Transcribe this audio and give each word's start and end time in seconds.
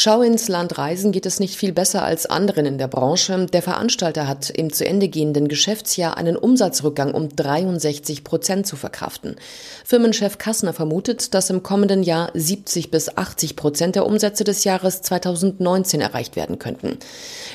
Schau 0.00 0.22
ins 0.22 0.46
Land 0.46 0.78
Reisen 0.78 1.10
geht 1.10 1.26
es 1.26 1.40
nicht 1.40 1.56
viel 1.56 1.72
besser 1.72 2.04
als 2.04 2.24
anderen 2.24 2.66
in 2.66 2.78
der 2.78 2.86
Branche. 2.86 3.46
Der 3.52 3.62
Veranstalter 3.62 4.28
hat 4.28 4.48
im 4.48 4.72
zu 4.72 4.86
Ende 4.86 5.08
gehenden 5.08 5.48
Geschäftsjahr 5.48 6.16
einen 6.16 6.36
Umsatzrückgang 6.36 7.12
um 7.12 7.34
63 7.34 8.22
Prozent 8.22 8.64
zu 8.64 8.76
verkraften. 8.76 9.34
Firmenchef 9.84 10.38
Kassner 10.38 10.72
vermutet, 10.72 11.34
dass 11.34 11.50
im 11.50 11.64
kommenden 11.64 12.04
Jahr 12.04 12.30
70 12.32 12.92
bis 12.92 13.16
80 13.16 13.56
Prozent 13.56 13.96
der 13.96 14.06
Umsätze 14.06 14.44
des 14.44 14.62
Jahres 14.62 15.02
2019 15.02 16.00
erreicht 16.00 16.36
werden 16.36 16.60
könnten. 16.60 16.98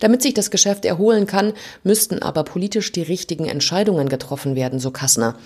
Damit 0.00 0.22
sich 0.22 0.32
das 0.32 0.50
Geschäft 0.50 0.86
erholen 0.86 1.26
kann, 1.26 1.52
müssten 1.84 2.22
aber 2.22 2.44
politisch 2.44 2.90
die 2.90 3.02
richtigen 3.02 3.44
Entscheidungen 3.44 4.08
getroffen 4.08 4.56
werden, 4.56 4.80
so 4.80 4.90
Kassner. 4.90 5.36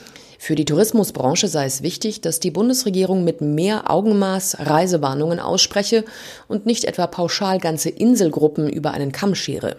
Für 0.45 0.57
die 0.57 0.67
Tourismusbranche 0.67 1.49
sei 1.49 1.65
es 1.65 1.83
wichtig, 1.83 2.21
dass 2.21 2.39
die 2.39 2.51
Bundesregierung 2.51 3.25
mit 3.25 3.41
mehr 3.41 3.91
Augenmaß 3.91 4.59
Reisewarnungen 4.59 5.41
ausspreche 5.41 6.05
und 6.49 6.67
nicht 6.67 6.85
etwa 6.85 7.07
pauschal 7.07 7.59
ganze 7.59 7.89
Inselgruppen 7.89 8.69
über 8.69 8.91
einen 8.91 9.11
Kamm 9.11 9.35
schere. 9.35 9.79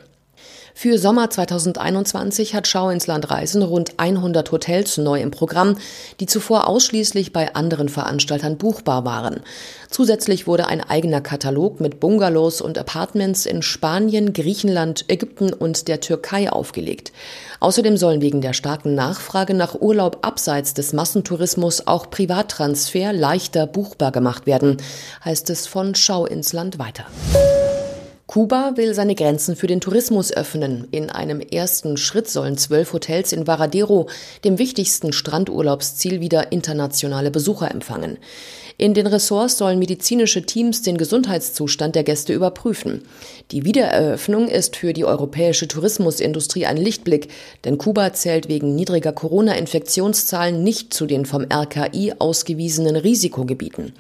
Für 0.78 1.00
Sommer 1.00 1.30
2021 1.30 2.54
hat 2.54 2.68
Schau 2.68 2.90
ins 2.90 3.08
Land 3.08 3.32
Reisen 3.32 3.64
rund 3.64 3.94
100 3.96 4.52
Hotels 4.52 4.98
neu 4.98 5.22
im 5.22 5.32
Programm, 5.32 5.78
die 6.20 6.26
zuvor 6.26 6.68
ausschließlich 6.68 7.32
bei 7.32 7.56
anderen 7.56 7.88
Veranstaltern 7.88 8.58
buchbar 8.58 9.06
waren. 9.06 9.40
Zusätzlich 9.90 10.48
wurde 10.48 10.68
ein 10.68 10.82
eigener 10.82 11.22
Katalog 11.22 11.80
mit 11.80 12.02
Bungalows 12.02 12.60
und 12.60 12.78
Apartments 12.78 13.46
in 13.46 13.62
Spanien, 13.62 14.34
Griechenland, 14.34 15.06
Ägypten 15.08 15.54
und 15.54 15.88
der 15.88 16.02
Türkei 16.02 16.52
aufgelegt. 16.52 17.14
Außerdem 17.62 17.96
sollen 17.96 18.22
wegen 18.22 18.42
der 18.42 18.54
starken 18.54 18.96
Nachfrage 18.96 19.54
nach 19.54 19.76
Urlaub 19.80 20.20
abseits 20.24 20.74
des 20.74 20.92
Massentourismus 20.92 21.88
auch 21.88 22.10
Privattransfer 22.10 23.14
leichter 23.14 23.66
buchbar 23.66 24.12
gemacht 24.12 24.46
werden, 24.46 24.76
heißt 25.24 25.50
es 25.50 25.68
von 25.68 25.96
Schau 25.96 26.26
ins 26.26 26.52
Land 26.52 26.80
weiter. 26.80 27.06
Kuba 28.36 28.74
will 28.76 28.94
seine 28.94 29.16
Grenzen 29.16 29.56
für 29.56 29.68
den 29.68 29.80
Tourismus 29.80 30.34
öffnen. 30.34 30.90
In 30.92 31.10
einem 31.10 31.40
ersten 31.40 31.96
Schritt 31.96 32.28
sollen 32.28 32.58
zwölf 32.58 32.92
Hotels 32.92 33.32
in 33.32 33.48
Varadero, 33.48 34.10
dem 34.44 34.60
wichtigsten 34.60 35.14
Strandurlaubsziel, 35.14 36.20
wieder 36.20 36.52
internationale 36.52 37.32
Besucher 37.32 37.72
empfangen. 37.72 38.18
In 38.78 38.94
den 38.94 39.08
Ressorts 39.08 39.58
sollen 39.58 39.80
medizinische 39.80 40.42
Teams 40.42 40.82
den 40.82 40.98
Gesundheitszustand 40.98 41.96
der 41.96 42.04
Gäste 42.04 42.34
überprüfen. 42.34 43.04
Die 43.52 43.64
Wiedereröffnung 43.64 44.50
ist 44.50 44.76
für 44.76 44.92
die 44.92 45.06
europäische 45.06 45.70
Tourismusindustrie 45.70 46.66
ein 46.66 46.76
Lichtblick, 46.76 47.30
denn 47.64 47.78
Kuba 47.78 48.12
zählt 48.12 48.50
wegen 48.50 48.76
niedriger 48.76 49.14
Corona-Infektionszahlen 49.14 50.62
nicht 50.62 50.94
zu 50.94 51.06
den 51.06 51.26
vom 51.26 51.46
RKI 51.50 52.16
ausgewiesenen 52.20 52.98
Risikogebieten. 52.98 53.94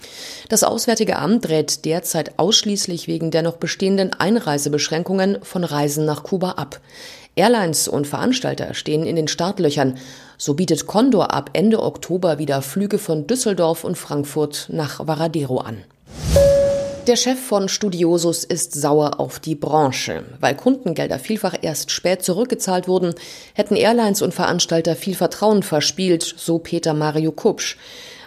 Das 0.49 0.66
Auswärtige 0.66 1.20
Amt 1.20 1.47
rät 1.47 1.86
derzeit 1.86 2.38
ausschließlich 2.38 3.08
wegen 3.08 3.31
der 3.31 3.44
noch 3.44 3.55
bestehenden 3.55 4.11
Einreisebeschränkungen 4.26 5.38
von 5.44 5.64
Reisen 5.64 6.04
nach 6.04 6.23
Kuba 6.23 6.54
ab. 6.54 6.80
Airlines 7.36 7.88
und 7.88 8.08
Veranstalter 8.08 8.73
stehen 8.73 9.06
in 9.06 9.16
den 9.16 9.28
Startlöchern. 9.28 10.00
So 10.40 10.56
bietet 10.56 10.88
Condor 10.88 11.32
ab 11.32 11.52
Ende 11.54 11.80
Oktober 11.84 12.40
wieder 12.40 12.64
Flüge 12.64 12.98
von 12.98 13.28
Düsseldorf 13.28 13.84
und 13.84 14.00
Frankfurt 14.00 14.66
nach 14.70 15.06
Varadero 15.06 15.59
an. 15.59 15.84
Der 17.06 17.17
Chef 17.17 17.40
von 17.40 17.70
Studiosus 17.70 18.44
ist 18.44 18.73
sauer 18.73 19.20
auf 19.20 19.40
die 19.40 19.54
Branche. 19.54 20.23
Weil 20.39 20.56
Kundengelder 20.56 21.20
vielfach 21.20 21.54
erst 21.62 21.92
spät 21.92 22.23
zurückgezahlt 22.23 22.88
wurden, 22.88 23.14
hätten 23.54 23.76
Airlines 23.76 24.23
und 24.23 24.34
Veranstalter 24.34 24.95
viel 24.95 25.14
Vertrauen 25.14 25.62
verspielt, 25.62 26.23
so 26.36 26.58
Peter 26.58 26.95
Mario 26.95 27.32
Kupsch. 27.32 27.78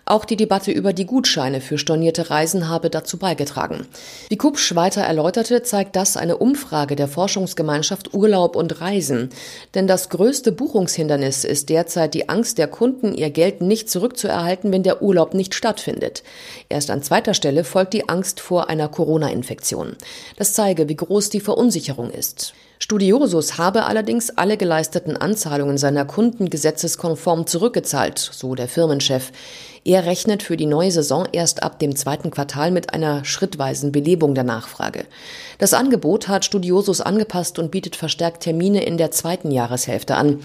Auch 0.08 0.24
die 0.24 0.36
Debatte 0.36 0.72
über 0.72 0.94
die 0.94 1.04
Gutscheine 1.04 1.60
für 1.60 1.76
stornierte 1.76 2.30
Reisen 2.30 2.70
habe 2.70 2.88
dazu 2.88 3.18
beigetragen. 3.18 3.86
Wie 4.30 4.38
Kupsch 4.38 4.74
weiter 4.74 5.02
erläuterte, 5.02 5.62
zeigt 5.62 5.96
das 5.96 6.16
eine 6.16 6.38
Umfrage 6.38 6.96
der 6.96 7.08
Forschungsgemeinschaft 7.08 8.14
Urlaub 8.14 8.56
und 8.56 8.80
Reisen. 8.80 9.28
Denn 9.74 9.86
das 9.86 10.08
größte 10.08 10.50
Buchungshindernis 10.50 11.44
ist 11.44 11.68
derzeit 11.68 12.14
die 12.14 12.30
Angst 12.30 12.56
der 12.56 12.68
Kunden, 12.68 13.12
ihr 13.12 13.28
Geld 13.28 13.60
nicht 13.60 13.90
zurückzuerhalten, 13.90 14.72
wenn 14.72 14.82
der 14.82 15.02
Urlaub 15.02 15.34
nicht 15.34 15.54
stattfindet. 15.54 16.22
Erst 16.70 16.90
an 16.90 17.02
zweiter 17.02 17.34
Stelle 17.34 17.62
folgt 17.62 17.92
die 17.92 18.08
Angst 18.08 18.40
vor 18.40 18.70
einer 18.70 18.88
Corona-Infektion. 18.88 19.94
Das 20.36 20.54
zeige, 20.54 20.88
wie 20.88 20.96
groß 20.96 21.28
die 21.28 21.40
Verunsicherung 21.40 22.10
ist. 22.10 22.54
Studiosus 22.80 23.58
habe 23.58 23.84
allerdings 23.86 24.30
alle 24.30 24.56
geleisteten 24.56 25.16
Anzahlungen 25.16 25.78
seiner 25.78 26.04
Kunden 26.04 26.48
gesetzeskonform 26.48 27.46
zurückgezahlt, 27.46 28.18
so 28.18 28.54
der 28.54 28.68
Firmenchef. 28.68 29.32
Er 29.88 30.04
rechnet 30.04 30.42
für 30.42 30.58
die 30.58 30.66
neue 30.66 30.92
Saison 30.92 31.26
erst 31.32 31.62
ab 31.62 31.78
dem 31.78 31.96
zweiten 31.96 32.30
Quartal 32.30 32.70
mit 32.70 32.92
einer 32.92 33.24
schrittweisen 33.24 33.90
Belebung 33.90 34.34
der 34.34 34.44
Nachfrage. 34.44 35.06
Das 35.56 35.72
Angebot 35.72 36.28
hat 36.28 36.44
Studiosus 36.44 37.00
angepasst 37.00 37.58
und 37.58 37.70
bietet 37.70 37.96
verstärkt 37.96 38.42
Termine 38.42 38.84
in 38.84 38.98
der 38.98 39.12
zweiten 39.12 39.50
Jahreshälfte 39.50 40.16
an. 40.16 40.40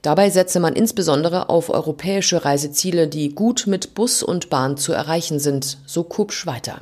Dabei 0.00 0.30
setze 0.30 0.60
man 0.60 0.72
insbesondere 0.72 1.50
auf 1.50 1.68
europäische 1.68 2.46
Reiseziele, 2.46 3.06
die 3.06 3.34
gut 3.34 3.66
mit 3.66 3.92
Bus 3.94 4.22
und 4.22 4.48
Bahn 4.48 4.78
zu 4.78 4.94
erreichen 4.94 5.40
sind, 5.40 5.76
so 5.84 6.02
Kupsch 6.02 6.46
weiter. 6.46 6.80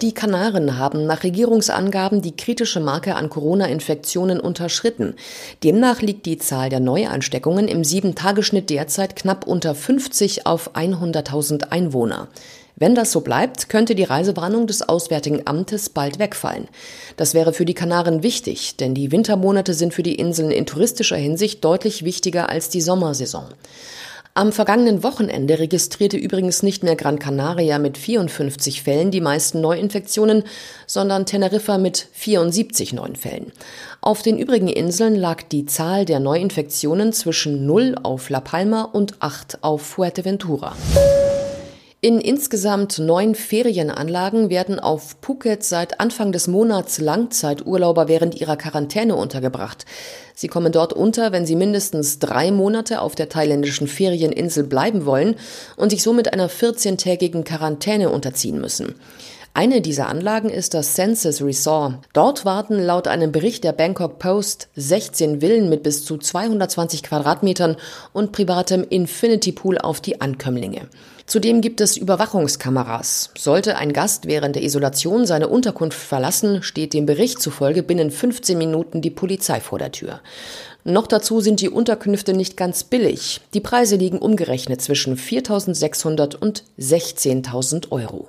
Die 0.00 0.14
Kanaren 0.14 0.78
haben 0.78 1.06
nach 1.06 1.24
Regierungsangaben 1.24 2.22
die 2.22 2.36
kritische 2.36 2.78
Marke 2.78 3.16
an 3.16 3.28
Corona-Infektionen 3.28 4.38
unterschritten. 4.38 5.14
Demnach 5.64 6.02
liegt 6.02 6.24
die 6.26 6.38
Zahl 6.38 6.70
der 6.70 6.78
Neuansteckungen 6.78 7.66
im 7.66 7.82
Sieben-Tagesschnitt 7.82 8.70
derzeit 8.70 9.16
knapp 9.16 9.44
unter 9.44 9.74
50 9.74 10.46
auf 10.46 10.76
100.000 10.76 11.70
Einwohner. 11.70 12.28
Wenn 12.76 12.94
das 12.94 13.10
so 13.10 13.22
bleibt, 13.22 13.68
könnte 13.68 13.96
die 13.96 14.04
Reisewarnung 14.04 14.68
des 14.68 14.88
Auswärtigen 14.88 15.42
Amtes 15.46 15.88
bald 15.88 16.20
wegfallen. 16.20 16.68
Das 17.16 17.34
wäre 17.34 17.52
für 17.52 17.64
die 17.64 17.74
Kanaren 17.74 18.22
wichtig, 18.22 18.76
denn 18.76 18.94
die 18.94 19.10
Wintermonate 19.10 19.74
sind 19.74 19.92
für 19.92 20.04
die 20.04 20.14
Inseln 20.14 20.52
in 20.52 20.64
touristischer 20.64 21.16
Hinsicht 21.16 21.64
deutlich 21.64 22.04
wichtiger 22.04 22.50
als 22.50 22.68
die 22.68 22.82
Sommersaison. 22.82 23.46
Am 24.38 24.52
vergangenen 24.52 25.02
Wochenende 25.02 25.58
registrierte 25.58 26.16
übrigens 26.16 26.62
nicht 26.62 26.84
mehr 26.84 26.94
Gran 26.94 27.18
Canaria 27.18 27.80
mit 27.80 27.98
54 27.98 28.84
Fällen 28.84 29.10
die 29.10 29.20
meisten 29.20 29.60
Neuinfektionen, 29.60 30.44
sondern 30.86 31.26
Teneriffa 31.26 31.76
mit 31.76 32.06
74 32.12 32.92
neuen 32.92 33.16
Fällen. 33.16 33.50
Auf 34.00 34.22
den 34.22 34.38
übrigen 34.38 34.68
Inseln 34.68 35.16
lag 35.16 35.42
die 35.42 35.66
Zahl 35.66 36.04
der 36.04 36.20
Neuinfektionen 36.20 37.12
zwischen 37.12 37.66
0 37.66 37.96
auf 38.04 38.30
La 38.30 38.38
Palma 38.38 38.82
und 38.82 39.16
8 39.18 39.64
auf 39.64 39.82
Fuerteventura. 39.82 40.76
In 42.00 42.20
insgesamt 42.20 43.00
neun 43.00 43.34
Ferienanlagen 43.34 44.50
werden 44.50 44.78
auf 44.78 45.16
Phuket 45.20 45.64
seit 45.64 45.98
Anfang 45.98 46.30
des 46.30 46.46
Monats 46.46 47.00
Langzeiturlauber 47.00 48.06
während 48.06 48.40
ihrer 48.40 48.56
Quarantäne 48.56 49.16
untergebracht. 49.16 49.84
Sie 50.32 50.46
kommen 50.46 50.70
dort 50.70 50.92
unter, 50.92 51.32
wenn 51.32 51.44
sie 51.44 51.56
mindestens 51.56 52.20
drei 52.20 52.52
Monate 52.52 53.00
auf 53.00 53.16
der 53.16 53.28
thailändischen 53.28 53.88
Ferieninsel 53.88 54.62
bleiben 54.62 55.06
wollen 55.06 55.34
und 55.76 55.90
sich 55.90 56.04
somit 56.04 56.32
einer 56.32 56.48
14-tägigen 56.48 57.42
Quarantäne 57.42 58.10
unterziehen 58.10 58.60
müssen. 58.60 58.94
Eine 59.58 59.80
dieser 59.80 60.06
Anlagen 60.06 60.50
ist 60.50 60.72
das 60.72 60.94
Census 60.94 61.42
Resort. 61.42 62.06
Dort 62.12 62.44
warten 62.44 62.78
laut 62.78 63.08
einem 63.08 63.32
Bericht 63.32 63.64
der 63.64 63.72
Bangkok 63.72 64.20
Post 64.20 64.68
16 64.76 65.40
Villen 65.40 65.68
mit 65.68 65.82
bis 65.82 66.04
zu 66.04 66.16
220 66.16 67.02
Quadratmetern 67.02 67.74
und 68.12 68.30
privatem 68.30 68.86
Infinity 68.88 69.50
Pool 69.50 69.76
auf 69.76 70.00
die 70.00 70.20
Ankömmlinge. 70.20 70.82
Zudem 71.26 71.60
gibt 71.60 71.80
es 71.80 71.96
Überwachungskameras. 71.96 73.30
Sollte 73.36 73.76
ein 73.76 73.92
Gast 73.92 74.26
während 74.26 74.54
der 74.54 74.62
Isolation 74.62 75.26
seine 75.26 75.48
Unterkunft 75.48 75.98
verlassen, 75.98 76.62
steht 76.62 76.94
dem 76.94 77.06
Bericht 77.06 77.42
zufolge 77.42 77.82
binnen 77.82 78.12
15 78.12 78.56
Minuten 78.56 79.02
die 79.02 79.10
Polizei 79.10 79.58
vor 79.58 79.80
der 79.80 79.90
Tür. 79.90 80.20
Noch 80.84 81.08
dazu 81.08 81.40
sind 81.40 81.60
die 81.60 81.68
Unterkünfte 81.68 82.32
nicht 82.32 82.56
ganz 82.56 82.84
billig. 82.84 83.40
Die 83.54 83.60
Preise 83.60 83.96
liegen 83.96 84.20
umgerechnet 84.20 84.80
zwischen 84.82 85.16
4.600 85.16 86.36
und 86.36 86.62
16.000 86.78 87.90
Euro. 87.90 88.28